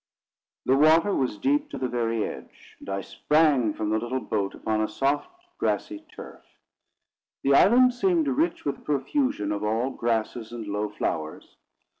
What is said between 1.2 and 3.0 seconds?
deep to the very edge; and